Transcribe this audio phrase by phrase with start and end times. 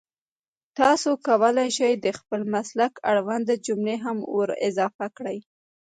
[0.79, 5.37] تاسو کولای شئ د خپل مسلک اړونده جملې هم ور اضافه کړئ